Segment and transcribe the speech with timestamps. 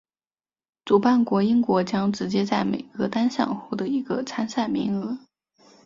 [0.83, 5.19] 主办国英国将直接在每个单项获得一个参赛名额。